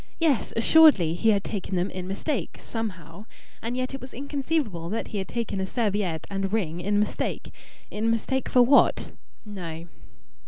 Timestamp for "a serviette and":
5.61-6.51